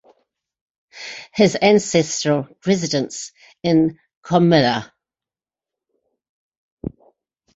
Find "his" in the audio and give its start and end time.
1.31-1.55